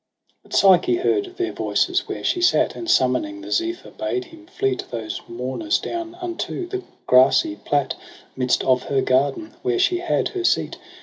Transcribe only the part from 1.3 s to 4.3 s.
their voices where she sat. And summoning the Zephyr bade